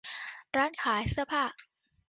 [0.57, 1.43] ร้านขายเสื้อผ้า